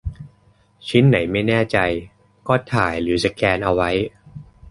[0.87, 1.77] ชิ้นไหนไม่แน่ใจ
[2.47, 3.89] ก็ถ่ายหรือสแกนเอาไว้